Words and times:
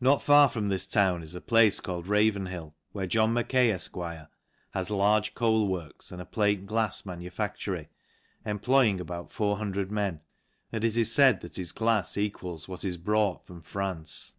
Not 0.00 0.22
far 0.22 0.48
from 0.48 0.68
this 0.68 0.86
town 0.86 1.24
is 1.24 1.34
a 1.34 1.40
place 1.40 1.80
called 1.80 2.06
Ravenhill 2.06 2.64
y 2.66 2.72
where 2.92 3.06
John 3.08 3.32
Mackay, 3.32 3.70
Efq 3.72 4.28
> 4.50 4.70
has 4.70 4.88
large 4.88 5.34
coal 5.34 5.66
works, 5.66 6.12
and 6.12 6.22
a 6.22 6.24
plate 6.24 6.64
glafs 6.64 7.04
manufactory, 7.04 7.88
employing 8.46 9.00
about 9.00 9.32
400 9.32 9.90
men 9.90 10.14
y 10.14 10.20
and 10.74 10.84
it 10.84 10.96
is 10.96 11.12
faid, 11.12 11.40
that 11.40 11.56
his 11.56 11.72
glafs 11.72 12.16
equals 12.16 12.68
what 12.68 12.84
is 12.84 12.96
brought 12.96 13.44
from 13.48 13.60
France. 13.60 14.34